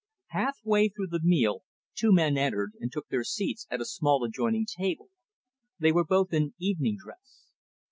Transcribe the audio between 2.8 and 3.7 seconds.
took their seats